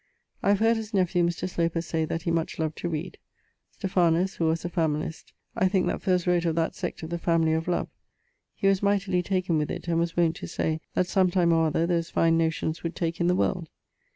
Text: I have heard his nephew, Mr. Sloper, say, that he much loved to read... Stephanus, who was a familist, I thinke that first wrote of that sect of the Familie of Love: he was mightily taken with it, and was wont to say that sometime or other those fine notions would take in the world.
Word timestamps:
I 0.41 0.49
have 0.49 0.57
heard 0.61 0.77
his 0.77 0.95
nephew, 0.95 1.23
Mr. 1.23 1.47
Sloper, 1.47 1.79
say, 1.79 2.05
that 2.05 2.23
he 2.23 2.31
much 2.31 2.57
loved 2.57 2.75
to 2.79 2.89
read... 2.89 3.19
Stephanus, 3.69 4.37
who 4.37 4.45
was 4.45 4.65
a 4.65 4.67
familist, 4.69 5.31
I 5.55 5.67
thinke 5.67 5.85
that 5.85 6.01
first 6.01 6.25
wrote 6.25 6.45
of 6.45 6.55
that 6.55 6.73
sect 6.73 7.03
of 7.03 7.11
the 7.11 7.19
Familie 7.19 7.53
of 7.53 7.67
Love: 7.67 7.87
he 8.55 8.65
was 8.65 8.81
mightily 8.81 9.21
taken 9.21 9.59
with 9.59 9.69
it, 9.69 9.87
and 9.87 9.99
was 9.99 10.17
wont 10.17 10.37
to 10.37 10.47
say 10.47 10.81
that 10.95 11.05
sometime 11.05 11.53
or 11.53 11.67
other 11.67 11.85
those 11.85 12.09
fine 12.09 12.35
notions 12.35 12.81
would 12.81 12.95
take 12.95 13.21
in 13.21 13.27
the 13.27 13.35
world. 13.35 13.69